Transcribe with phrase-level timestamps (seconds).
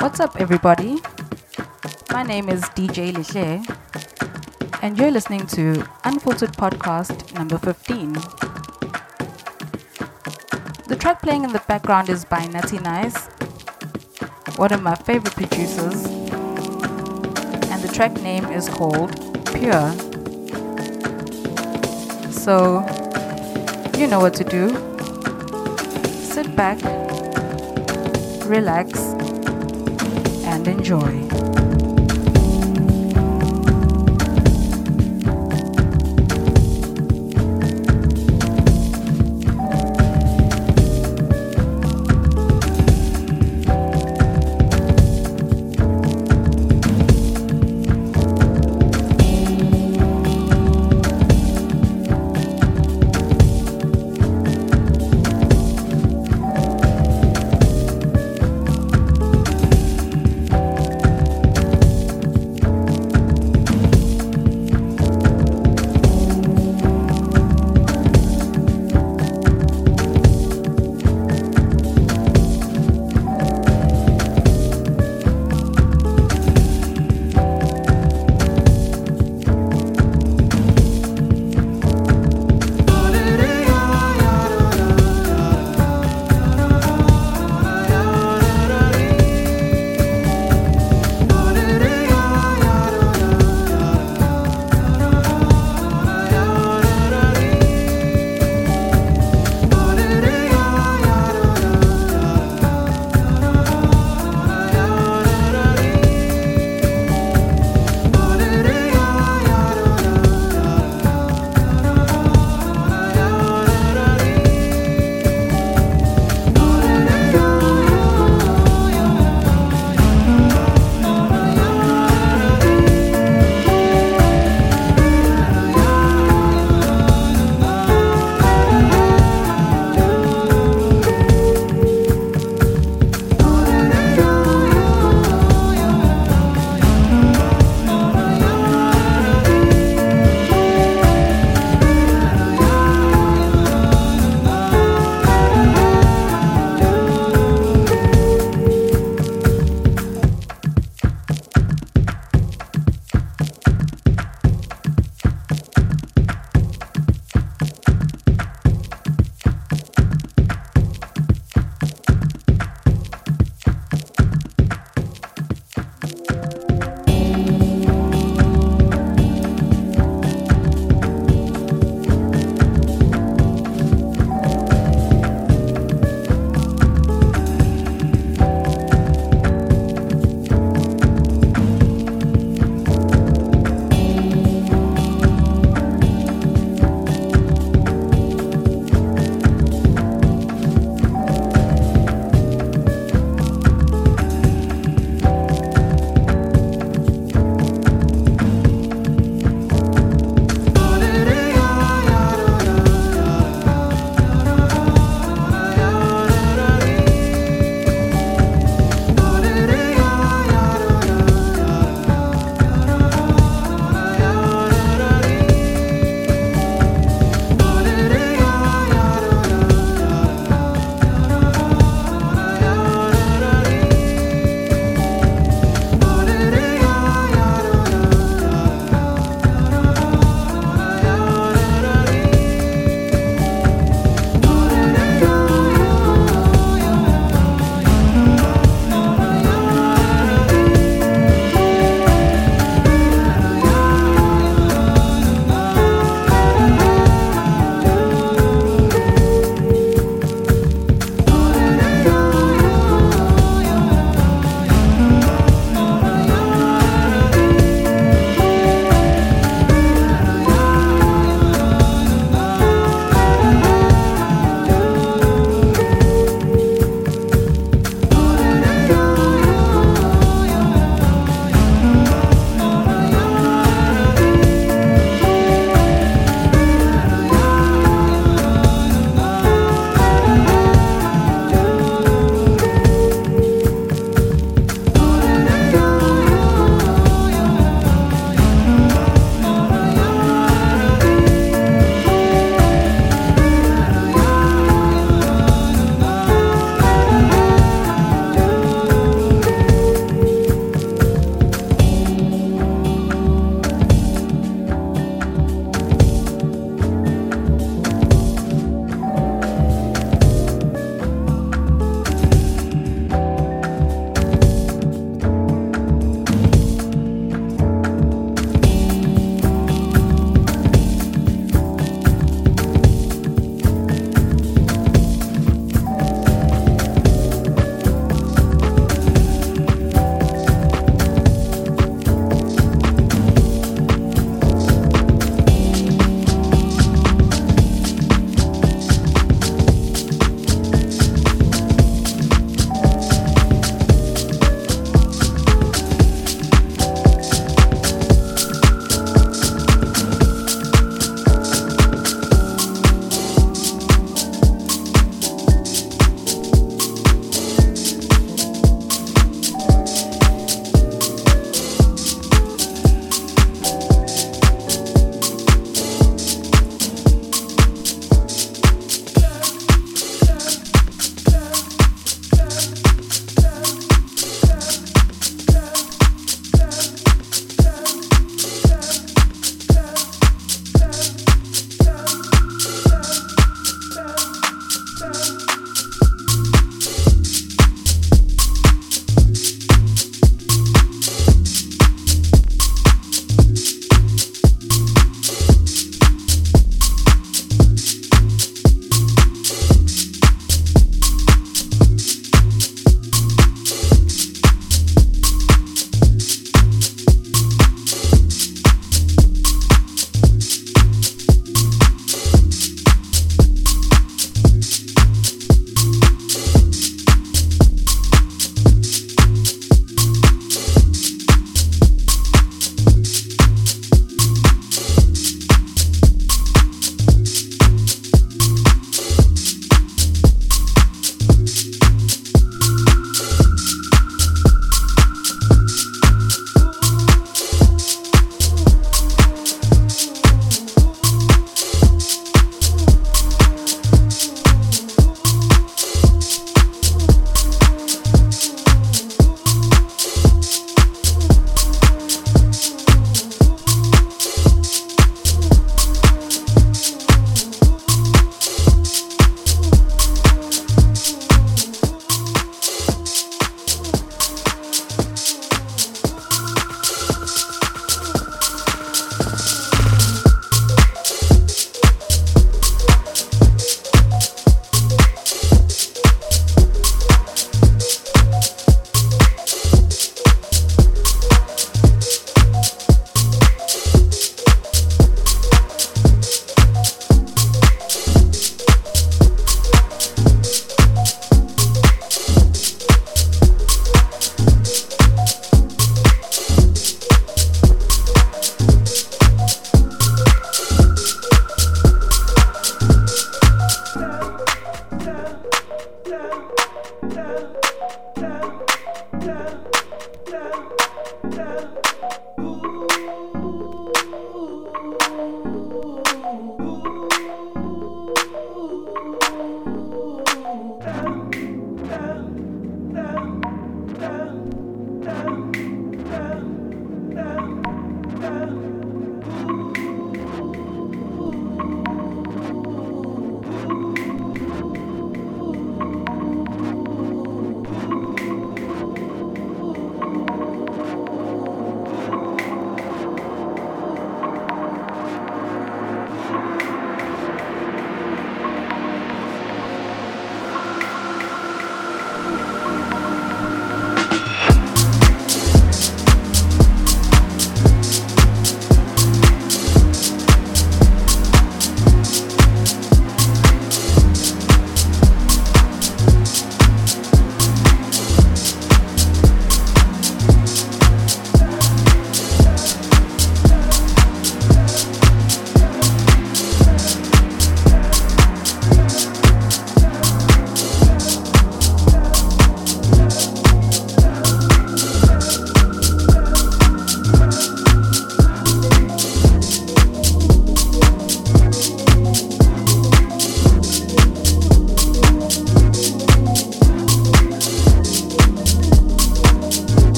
[0.00, 0.96] What's up, everybody?
[2.10, 3.62] My name is DJ Liche,
[4.80, 8.14] and you're listening to Unfiltered Podcast number 15.
[10.88, 13.26] The track playing in the background is by Natty Nice,
[14.56, 16.06] one of my favorite producers,
[17.68, 19.12] and the track name is called
[19.52, 19.92] Pure.
[22.32, 22.80] So,
[23.98, 24.70] you know what to do.
[26.24, 26.80] Sit back,
[28.46, 28.89] relax,
[30.66, 31.29] and enjoy.